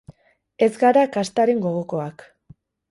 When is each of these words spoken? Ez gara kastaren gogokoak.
Ez 0.67 0.71
gara 0.85 1.05
kastaren 1.19 1.63
gogokoak. 1.67 2.29